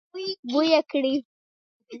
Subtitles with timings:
[0.51, 1.13] بوی يې کړی.